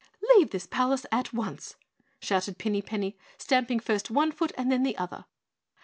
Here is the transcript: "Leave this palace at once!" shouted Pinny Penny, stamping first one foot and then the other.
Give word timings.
"Leave 0.33 0.49
this 0.49 0.65
palace 0.65 1.05
at 1.11 1.31
once!" 1.31 1.75
shouted 2.19 2.57
Pinny 2.57 2.81
Penny, 2.81 3.15
stamping 3.37 3.79
first 3.79 4.09
one 4.09 4.31
foot 4.31 4.51
and 4.57 4.71
then 4.71 4.81
the 4.81 4.97
other. 4.97 5.25